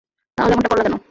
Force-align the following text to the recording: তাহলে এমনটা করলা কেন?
তাহলে 0.37 0.53
এমনটা 0.53 0.69
করলা 0.71 0.83
কেন? 0.83 0.95